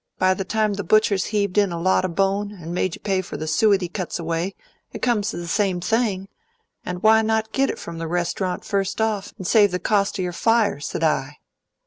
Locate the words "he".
3.81-3.87